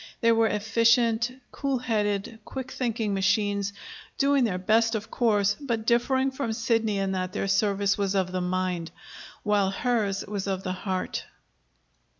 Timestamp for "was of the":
7.99-8.41, 10.25-10.73